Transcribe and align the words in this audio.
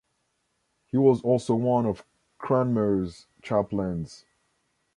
He 0.87 0.97
was 0.97 1.21
also 1.21 1.53
one 1.53 1.85
of 1.85 2.03
Cranmer's 2.39 3.27
chaplains. 3.43 4.25